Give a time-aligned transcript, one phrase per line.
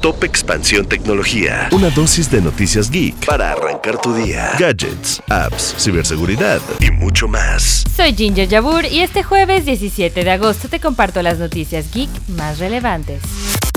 [0.00, 1.68] Top Expansión Tecnología.
[1.72, 4.52] Una dosis de noticias geek para arrancar tu día.
[4.58, 7.84] Gadgets, apps, ciberseguridad y mucho más.
[7.94, 12.58] Soy Ginger Yabur y este jueves 17 de agosto te comparto las noticias geek más
[12.58, 13.20] relevantes.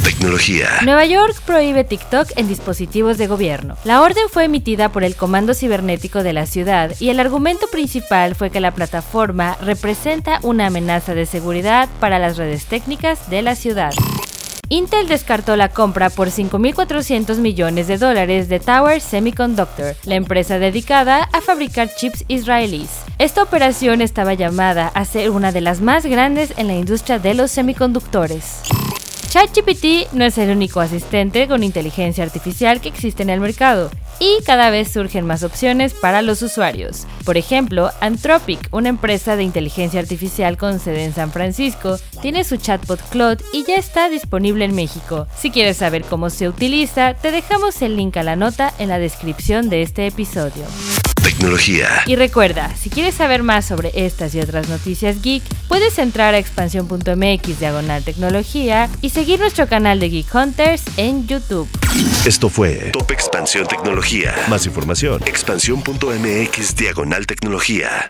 [0.02, 0.70] Tecnología.
[0.84, 3.76] Nueva York prohíbe TikTok en dispositivos de gobierno.
[3.84, 8.36] La orden fue emitida por el Comando Cibernético de la ciudad y el argumento principal
[8.36, 13.56] fue que la plataforma representa una amenaza de seguridad para las redes técnicas de la
[13.56, 13.92] ciudad.
[14.70, 21.30] Intel descartó la compra por 5.400 millones de dólares de Tower Semiconductor, la empresa dedicada
[21.32, 23.04] a fabricar chips israelíes.
[23.20, 27.34] Esta operación estaba llamada a ser una de las más grandes en la industria de
[27.34, 28.62] los semiconductores.
[29.34, 34.44] ChatGPT no es el único asistente con inteligencia artificial que existe en el mercado y
[34.44, 37.08] cada vez surgen más opciones para los usuarios.
[37.26, 42.58] Por ejemplo, Anthropic, una empresa de inteligencia artificial con sede en San Francisco, tiene su
[42.58, 45.26] chatbot Claude y ya está disponible en México.
[45.36, 49.00] Si quieres saber cómo se utiliza, te dejamos el link a la nota en la
[49.00, 50.64] descripción de este episodio.
[51.24, 51.88] Tecnología.
[52.06, 56.38] Y recuerda, si quieres saber más sobre estas y otras noticias geek, puedes entrar a
[56.38, 61.68] expansión.mx diagonal tecnología y seguir nuestro canal de Geek Hunters en YouTube.
[62.26, 64.36] Esto fue Top Expansión Tecnología.
[64.50, 65.22] Más información.
[65.26, 68.10] Expansión.mx diagonal tecnología.